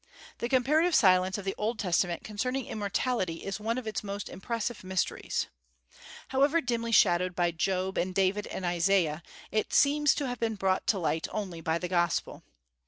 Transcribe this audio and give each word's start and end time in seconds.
The 0.39 0.49
comparative 0.49 0.95
silence 0.95 1.37
of 1.37 1.45
the 1.45 1.53
Old 1.59 1.77
Testament 1.77 2.23
concerning 2.23 2.65
immortality 2.65 3.43
is 3.45 3.59
one 3.59 3.77
of 3.77 3.85
its 3.85 4.03
most 4.03 4.29
impressive 4.29 4.83
mysteries. 4.83 5.45
However 6.29 6.59
dimly 6.59 6.91
shadowed 6.91 7.35
by 7.35 7.51
Job 7.51 7.99
and 7.99 8.15
David 8.15 8.47
and 8.47 8.65
Isaiah, 8.65 9.21
it 9.51 9.73
seems 9.73 10.15
to 10.15 10.25
have 10.25 10.39
been 10.39 10.55
brought 10.55 10.87
to 10.87 10.97
light 10.97 11.27
only 11.31 11.61
by 11.61 11.77
the 11.77 11.87
gospel. 11.87 12.41